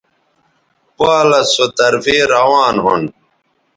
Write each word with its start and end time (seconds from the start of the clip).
پالس 0.97 1.47
سو 1.55 1.65
طرفے 1.77 2.17
روان 2.33 2.75
ھون 2.83 3.01